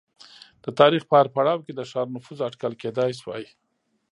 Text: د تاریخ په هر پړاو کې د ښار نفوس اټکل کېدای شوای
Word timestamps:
د 0.63 0.65
تاریخ 0.79 1.03
په 1.07 1.15
هر 1.19 1.27
پړاو 1.35 1.63
کې 1.65 1.73
د 1.75 1.81
ښار 1.91 2.07
نفوس 2.15 2.39
اټکل 2.47 2.73
کېدای 2.81 3.11
شوای 3.19 3.45